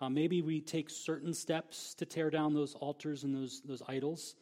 [0.01, 4.35] Uh, maybe we take certain steps to tear down those altars and those, those idols,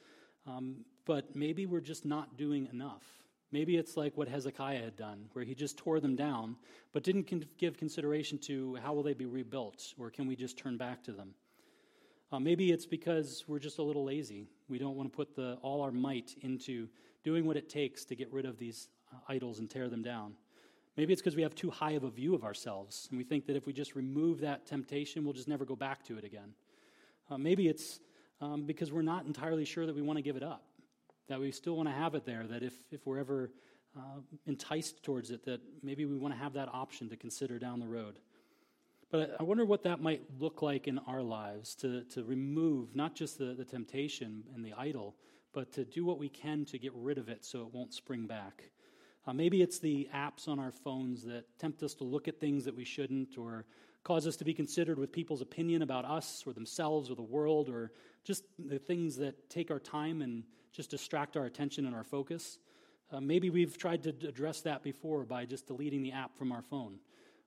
[0.46, 3.04] um, but maybe we're just not doing enough.
[3.50, 6.56] Maybe it's like what Hezekiah had done, where he just tore them down,
[6.92, 10.76] but didn't give consideration to how will they be rebuilt, or can we just turn
[10.76, 11.34] back to them?
[12.30, 14.46] Uh, maybe it's because we're just a little lazy.
[14.68, 16.88] We don't want to put the, all our might into
[17.24, 20.34] doing what it takes to get rid of these uh, idols and tear them down.
[20.98, 23.46] Maybe it's because we have too high of a view of ourselves, and we think
[23.46, 26.52] that if we just remove that temptation, we'll just never go back to it again.
[27.30, 28.00] Uh, maybe it's
[28.40, 30.64] um, because we're not entirely sure that we want to give it up,
[31.28, 33.50] that we still want to have it there, that if, if we're ever
[33.96, 37.80] uh, enticed towards it, that maybe we want to have that option to consider down
[37.80, 38.18] the road.
[39.10, 43.14] But I wonder what that might look like in our lives to, to remove not
[43.14, 45.16] just the, the temptation and the idol,
[45.54, 48.26] but to do what we can to get rid of it so it won't spring
[48.26, 48.70] back.
[49.26, 52.64] Uh, maybe it's the apps on our phones that tempt us to look at things
[52.64, 53.64] that we shouldn't, or
[54.04, 57.68] cause us to be considered with people's opinion about us or themselves or the world,
[57.68, 57.92] or
[58.24, 60.44] just the things that take our time and
[60.78, 62.60] just distract our attention and our focus.
[63.10, 66.62] Uh, maybe we've tried to address that before by just deleting the app from our
[66.62, 67.00] phone,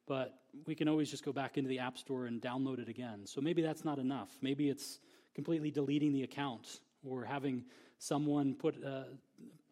[0.06, 3.22] but we can always just go back into the App Store and download it again.
[3.26, 4.32] So maybe that's not enough.
[4.42, 5.00] Maybe it's
[5.34, 7.64] completely deleting the account or having
[8.00, 9.04] someone put uh,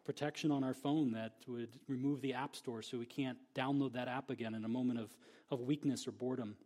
[0.06, 4.08] protection on our phone that would remove the App Store so we can't download that
[4.08, 5.10] app again in a moment of,
[5.50, 6.56] of weakness or boredom.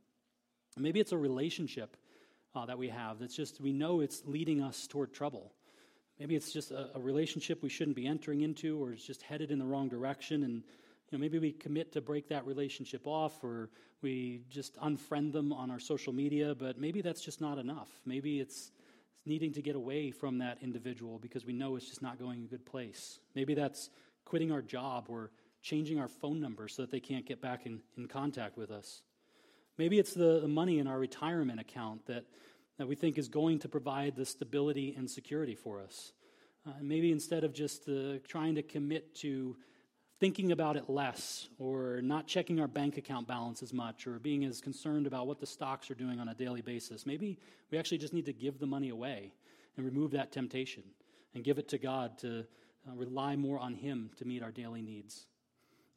[0.76, 1.96] Maybe it's a relationship
[2.54, 5.54] uh, that we have that's just, we know it's leading us toward trouble.
[6.18, 9.50] Maybe it's just a, a, relationship we shouldn't be entering into or it's just headed
[9.50, 10.44] in the wrong direction.
[10.44, 10.62] And you
[11.12, 15.70] know, maybe we commit to break that relationship off or we just unfriend them on
[15.70, 17.88] our social media, but maybe that's just not enough.
[18.06, 18.70] Maybe it's
[19.26, 22.46] needing to get away from that individual because we know it's just not going a
[22.46, 23.18] good place.
[23.34, 23.90] Maybe that's
[24.24, 25.30] quitting our job or
[25.62, 29.02] changing our phone number so that they can't get back in, in contact with us.
[29.78, 32.24] Maybe it's the, the money in our retirement account that,
[32.78, 36.12] that we think is going to provide the stability and security for us.
[36.66, 39.56] Uh, maybe instead of just uh, trying to commit to
[40.20, 44.44] thinking about it less or not checking our bank account balance as much or being
[44.44, 47.04] as concerned about what the stocks are doing on a daily basis.
[47.04, 47.38] Maybe
[47.70, 49.32] we actually just need to give the money away
[49.76, 50.84] and remove that temptation
[51.34, 52.46] and give it to God to
[52.88, 55.26] uh, rely more on Him to meet our daily needs.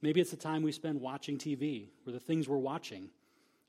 [0.01, 3.09] Maybe it's the time we spend watching TV or the things we're watching.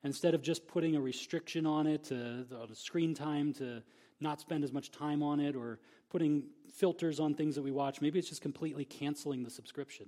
[0.04, 3.82] Instead of just putting a restriction on it, to, the screen time to
[4.20, 5.80] not spend as much time on it, or
[6.10, 10.06] putting filters on things that we watch, maybe it's just completely canceling the subscription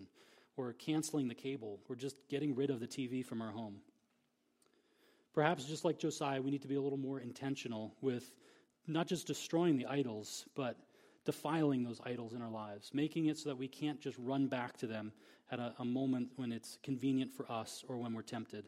[0.56, 1.80] or canceling the cable.
[1.88, 3.76] We're just getting rid of the TV from our home.
[5.32, 8.32] Perhaps, just like Josiah, we need to be a little more intentional with
[8.86, 10.76] not just destroying the idols, but
[11.24, 14.76] defiling those idols in our lives, making it so that we can't just run back
[14.78, 15.12] to them
[15.52, 18.66] at a, a moment when it's convenient for us or when we're tempted.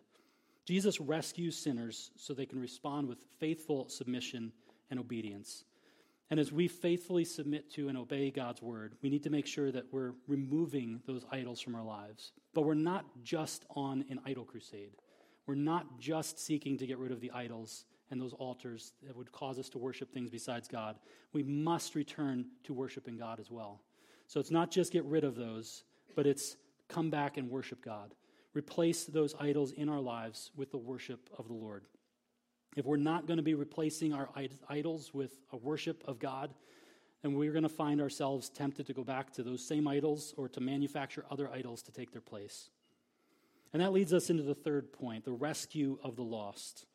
[0.72, 4.50] Jesus rescues sinners so they can respond with faithful submission
[4.90, 5.64] and obedience.
[6.30, 9.70] And as we faithfully submit to and obey God's word, we need to make sure
[9.70, 12.32] that we're removing those idols from our lives.
[12.54, 14.92] But we're not just on an idol crusade.
[15.46, 19.30] We're not just seeking to get rid of the idols and those altars that would
[19.30, 20.96] cause us to worship things besides God.
[21.34, 23.82] We must return to worshiping God as well.
[24.26, 25.84] So it's not just get rid of those,
[26.16, 26.56] but it's
[26.88, 28.14] come back and worship God.
[28.54, 31.84] Replace those idols in our lives with the worship of the Lord.
[32.76, 34.28] If we're not going to be replacing our
[34.68, 36.54] idols with a worship of God,
[37.22, 40.48] then we're going to find ourselves tempted to go back to those same idols or
[40.48, 42.70] to manufacture other idols to take their place.
[43.72, 46.86] And that leads us into the third point the rescue of the lost.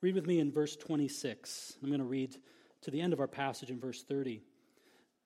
[0.00, 1.76] Read with me in verse 26.
[1.82, 2.36] I'm going to read
[2.82, 4.42] to the end of our passage in verse 30.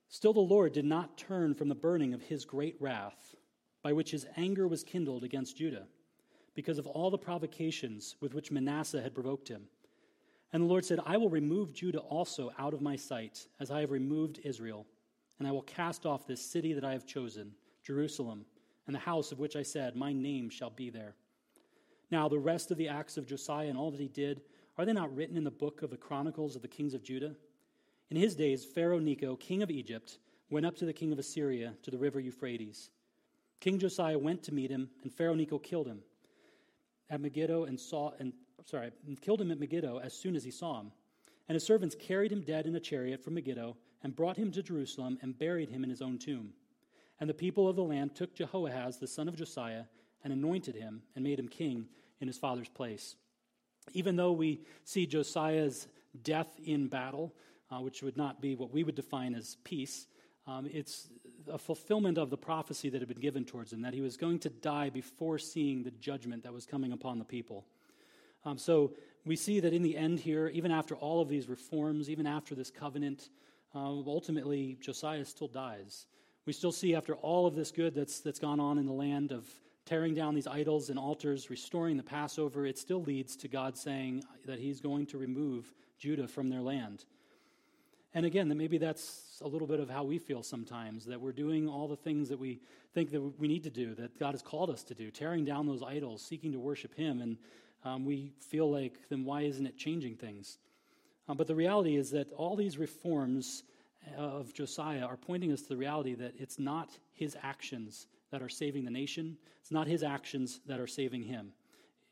[0.09, 3.35] Still, the Lord did not turn from the burning of his great wrath,
[3.83, 5.87] by which his anger was kindled against Judah,
[6.55, 9.63] because of all the provocations with which Manasseh had provoked him.
[10.53, 13.81] And the Lord said, I will remove Judah also out of my sight, as I
[13.81, 14.87] have removed Israel,
[15.39, 18.45] and I will cast off this city that I have chosen, Jerusalem,
[18.87, 21.15] and the house of which I said, My name shall be there.
[22.11, 24.43] Now, the rest of the acts of Josiah and all that he did,
[24.77, 27.35] are they not written in the book of the Chronicles of the kings of Judah?
[28.11, 30.19] In his days, Pharaoh Necho, king of Egypt,
[30.51, 32.91] went up to the king of Assyria to the river Euphrates.
[33.63, 36.01] King Josiah went to meet him, and Pharaoh Necho killed him
[37.09, 38.33] at Megiddo and saw and
[38.65, 40.91] sorry, killed him at Megiddo as soon as he saw him.
[41.49, 44.65] And his servants carried him dead in a chariot from Megiddo and brought him to
[44.65, 46.55] Jerusalem and buried him in his own tomb.
[47.21, 49.85] And the people of the land took Jehoahaz, the son of Josiah,
[50.25, 51.87] and anointed him and made him king
[52.21, 53.15] in his father's place.
[53.93, 55.87] Even though we see Josiah's
[56.25, 57.33] death in battle,
[57.71, 60.09] uh, which would not be what we would define as peace,
[60.49, 61.09] um, it's
[61.51, 64.39] a fulfillment of the prophecy that had been given towards him, that he was going
[64.41, 67.65] to die before seeing the judgment that was coming upon the people.
[68.45, 68.93] Um, so
[69.25, 72.55] we see that in the end here, even after all of these reforms, even after
[72.55, 73.29] this covenant,
[73.75, 76.07] uh, ultimately Josiah still dies.
[76.45, 79.31] We still see after all of this good that's, that's gone on in the land
[79.31, 79.47] of
[79.85, 84.25] tearing down these idols and altars, restoring the Passover, it still leads to God saying
[84.47, 87.05] that He's going to remove Judah from their land.
[88.15, 91.33] And again, that maybe that's a little bit of how we feel sometimes that we're
[91.33, 92.61] doing all the things that we
[92.95, 95.67] think that we need to do, that God has called us to do, tearing down
[95.67, 97.23] those idols, seeking to worship Him.
[97.23, 97.39] And
[97.85, 100.59] um, we feel like, then why isn't it changing things?
[101.29, 103.63] Um, but the reality is that all these reforms
[104.17, 108.49] of Josiah are pointing us to the reality that it's not his actions that are
[108.49, 109.37] saving the nation.
[109.61, 111.53] It's not his actions that are saving him.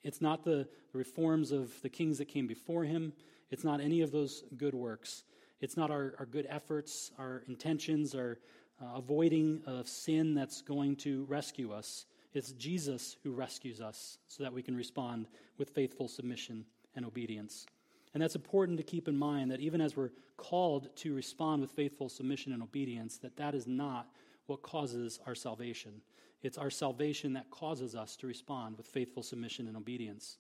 [0.03, 3.13] It's not the, reforms of the kings that came before him.
[3.51, 5.25] It's not any of those good works.
[5.61, 8.39] It's not our, our good efforts, our intentions, our
[8.81, 12.07] uh, avoiding of sin that's going to rescue us.
[12.33, 15.27] It's Jesus who rescues us so that we can respond
[15.59, 16.65] with faithful submission
[16.97, 17.67] and obedience.
[18.15, 21.71] And that's important to keep in mind that even as we're called to respond with
[21.71, 24.09] faithful submission and obedience, that that is not
[24.47, 26.01] what causes our salvation.
[26.43, 30.39] It's our salvation that causes us to respond with faithful submission and obedience.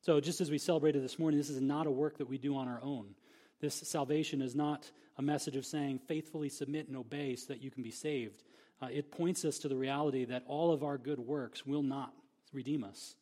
[0.00, 2.56] So, just as we celebrated this morning, this is not a work that we do
[2.56, 3.14] on our own.
[3.60, 7.70] This salvation is not a message of saying faithfully submit and obey so that you
[7.70, 8.44] can be saved.
[8.80, 12.12] Uh, it points us to the reality that all of our good works will not
[12.52, 13.16] redeem us.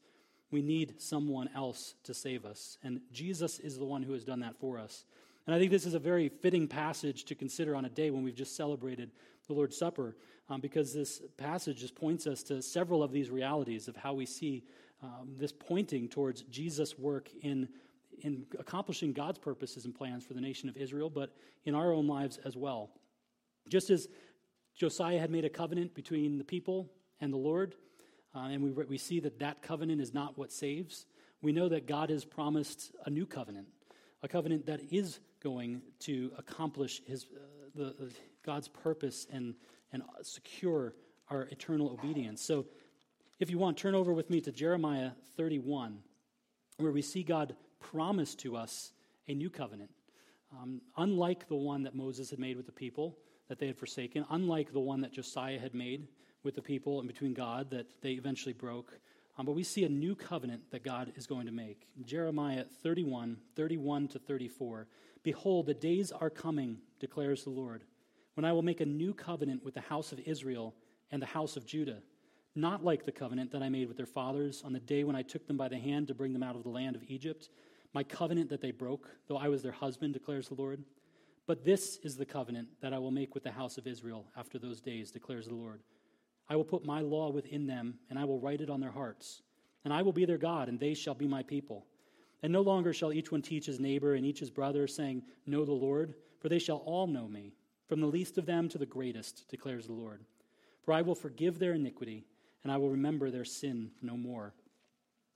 [0.51, 2.79] We need someone else to save us.
[2.83, 5.05] And Jesus is the one who has done that for us.
[5.47, 8.23] And I think this is a very fitting passage to consider on a day when
[8.23, 9.11] we've just celebrated
[9.47, 10.17] the Lord's Supper,
[10.49, 14.27] um, because this passage just points us to several of these realities of how we
[14.27, 14.65] see
[15.03, 17.69] um, this pointing towards Jesus' work in,
[18.23, 22.07] in accomplishing God's purposes and plans for the nation of Israel, but in our own
[22.07, 22.91] lives as well.
[23.69, 24.09] Just as
[24.75, 27.75] Josiah had made a covenant between the people and the Lord,
[28.35, 31.07] uh, and we, we see that that covenant is not what saves.
[31.41, 33.69] We know that God has promised a new covenant,
[34.23, 37.39] a covenant that is going to accomplish his, uh,
[37.75, 38.09] the, uh,
[38.45, 39.55] God's purpose and,
[39.93, 40.95] and secure
[41.31, 42.43] our eternal obedience.
[42.43, 42.67] So,
[43.39, 45.99] if you want, turn over with me to Jeremiah 31,
[46.79, 48.93] where we see God promise to us
[49.29, 49.91] a new covenant.
[50.53, 54.25] Um, unlike the one that Moses had made with the people that they had forsaken,
[54.31, 56.09] unlike the one that Josiah had made
[56.43, 58.99] with the people and between God that they eventually broke.
[59.39, 61.87] Um, but we see a new covenant that God is going to make.
[62.05, 64.87] Jeremiah 31, 31 to 34.
[65.23, 67.83] Behold, the days are coming, declares the Lord,
[68.35, 70.75] when I will make a new covenant with the house of Israel
[71.11, 71.99] and the house of Judah,
[72.57, 75.23] not like the covenant that I made with their fathers on the day when I
[75.23, 77.51] took them by the hand to bring them out of the land of Egypt,
[77.93, 80.83] my covenant that they broke, though I was their husband, declares the Lord.
[81.47, 84.59] But this is the covenant that I will make with the house of Israel after
[84.59, 85.81] those days, declares the Lord.
[86.49, 89.43] I will put my law within them, and I will write it on their hearts.
[89.85, 91.87] And I will be their God, and they shall be my people.
[92.43, 95.65] And no longer shall each one teach his neighbor and each his brother, saying, Know
[95.65, 97.55] the Lord, for they shall all know me,
[97.89, 100.23] from the least of them to the greatest, declares the Lord.
[100.83, 102.25] For I will forgive their iniquity,
[102.67, 104.53] and I will remember their sin no more.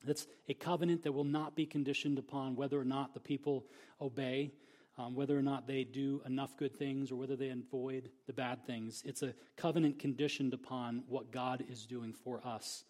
[0.05, 3.63] It's a covenant that will not be conditioned upon whether or not the people
[4.01, 4.51] obey,
[4.97, 8.65] um, whether or not they do enough good things, or whether they avoid the bad
[8.65, 9.01] things.
[9.05, 12.83] It's a covenant conditioned upon what God is doing for us.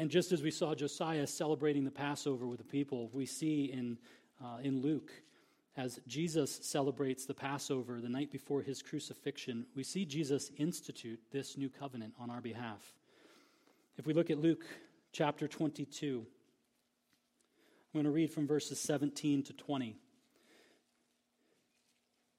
[0.00, 3.98] And just as we saw Josiah celebrating the Passover with the people, we see in,
[4.44, 5.12] uh, in Luke,
[5.76, 11.56] as Jesus celebrates the Passover the night before his crucifixion, we see Jesus institute this
[11.56, 12.96] new covenant on our behalf.
[13.98, 14.64] If we look at Luke
[15.12, 16.26] chapter 22.
[17.94, 19.96] I'm going to read from verses 17 to 20.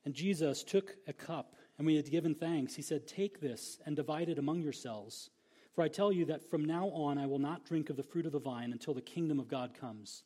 [0.06, 3.78] And Jesus took a cup, and when he had given thanks, he said, Take this
[3.86, 5.30] and divide it among yourselves.
[5.76, 8.26] For I tell you that from now on I will not drink of the fruit
[8.26, 10.24] of the vine until the kingdom of God comes.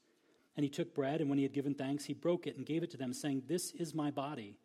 [0.56, 2.84] And he took bread, and when he had given thanks, he broke it and gave
[2.84, 4.58] it to them, saying, This is my body,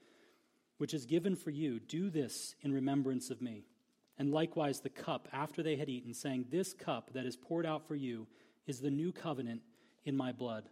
[0.79, 1.81] which is given for you.
[1.81, 3.65] Do this in remembrance of me
[4.19, 7.87] and likewise the cup after they had eaten, saying, This cup that is poured out
[7.87, 8.27] for you
[8.67, 9.63] is the new covenant
[10.05, 10.65] in my blood.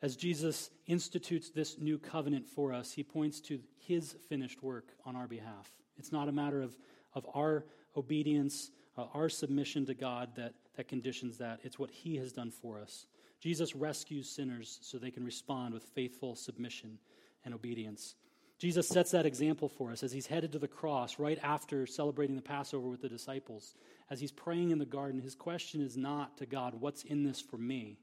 [0.00, 5.14] As Jesus institutes this new covenant for us, he points to his finished work on
[5.14, 5.70] our behalf.
[5.96, 6.76] It's not a matter of,
[7.14, 7.64] of our
[7.96, 11.60] obedience, uh, our submission to God that, that conditions that.
[11.62, 13.06] It's what he has done for us.
[13.40, 16.98] Jesus rescues sinners so they can respond with faithful submission
[17.44, 18.16] and obedience.
[18.62, 22.36] Jesus sets that example for us as he's headed to the cross right after celebrating
[22.36, 23.74] the Passover with the disciples.
[24.08, 27.40] As he's praying in the garden, his question is not to God, What's in this
[27.40, 27.98] for me?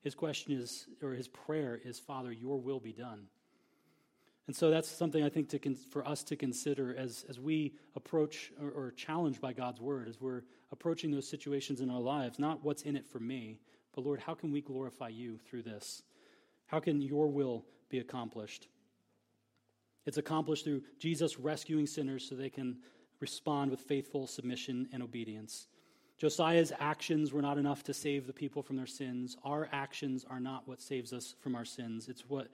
[0.00, 3.28] His question is, or his prayer is, Father, your will be done.
[4.48, 8.50] And so that's something I think to, for us to consider as, as we approach
[8.60, 10.42] or, or challenged by God's word, as we're
[10.72, 12.40] approaching those situations in our lives.
[12.40, 13.60] Not what's in it for me,
[13.94, 16.02] but Lord, how can we glorify you through this?
[16.66, 18.66] How can your will be accomplished?
[20.06, 22.78] It's accomplished through Jesus rescuing sinners so they can
[23.20, 25.68] respond with faithful submission and obedience.
[26.18, 29.36] Josiah's actions were not enough to save the people from their sins.
[29.44, 32.08] Our actions are not what saves us from our sins.
[32.08, 32.48] It's what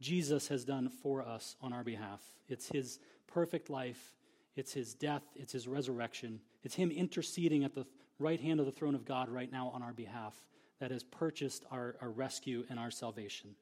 [0.00, 2.22] Jesus has done for us on our behalf.
[2.48, 4.14] It's his perfect life,
[4.56, 6.40] it's his death, it's his resurrection.
[6.62, 7.86] It's him interceding at the
[8.18, 10.34] right hand of the throne of God right now on our behalf
[10.78, 13.54] that has purchased our, our rescue and our salvation.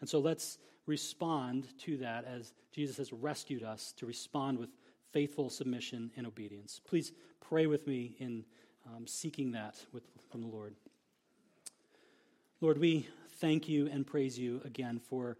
[0.00, 4.70] And so let's respond to that as Jesus has rescued us to respond with
[5.12, 6.80] faithful submission and obedience.
[6.84, 8.44] Please pray with me in
[8.86, 10.74] um, seeking that with, from the Lord.
[12.60, 13.08] Lord, we
[13.38, 15.36] thank you and praise you again for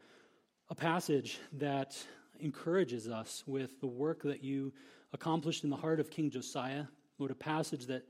[0.70, 1.96] a passage that
[2.40, 4.72] encourages us with the work that you
[5.12, 6.84] accomplished in the heart of King Josiah.
[7.18, 8.04] Lord, a passage that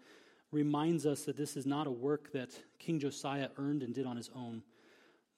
[0.51, 4.17] reminds us that this is not a work that King Josiah earned and did on
[4.17, 4.63] his own,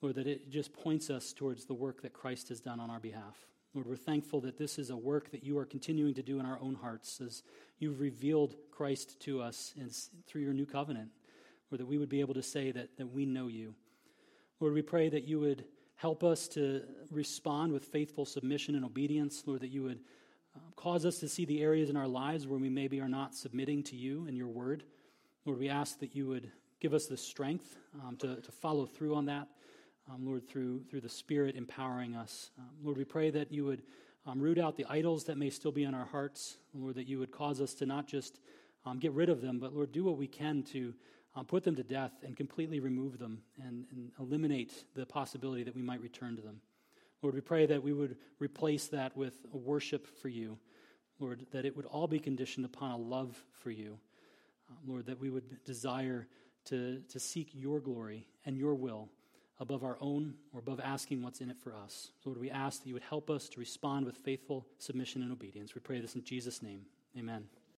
[0.04, 3.00] Lord, that it just points us towards the work that Christ has done on our
[3.00, 3.38] behalf.
[3.72, 6.44] Lord, we're thankful that this is a work that you are continuing to do in
[6.44, 7.42] our own hearts as
[7.78, 9.72] you've revealed Christ to us
[10.26, 11.08] through your new covenant,
[11.72, 13.74] or that we would be able to say that, that we know you.
[14.60, 19.42] Lord, we pray that you would help us to respond with faithful submission and obedience.
[19.46, 20.00] Lord, that you would
[20.54, 23.34] uh, cause us to see the areas in our lives where we maybe are not
[23.34, 24.82] submitting to you and your word.
[25.46, 29.14] Lord, we ask that you would give us the strength um, to, to follow through
[29.14, 29.48] on that
[30.10, 32.50] um, Lord, through, through the Spirit empowering us.
[32.58, 33.82] Um, Lord, we pray that you would
[34.26, 36.56] um, root out the idols that may still be in our hearts.
[36.74, 38.38] Lord, that you would cause us to not just
[38.86, 40.94] um, get rid of them, but Lord, do what we can to
[41.36, 45.74] um, put them to death and completely remove them and, and eliminate the possibility that
[45.74, 46.60] we might return to them.
[47.22, 50.58] Lord, we pray that we would replace that with a worship for you.
[51.18, 53.98] Lord, that it would all be conditioned upon a love for you.
[54.70, 56.26] Um, Lord, that we would desire
[56.66, 59.08] to, to seek your glory and your will
[59.60, 62.10] above our own or above asking what's in it for us.
[62.24, 65.74] Lord, we ask that you would help us to respond with faithful submission and obedience.
[65.74, 66.82] We pray this in Jesus' name.
[67.16, 67.44] Amen.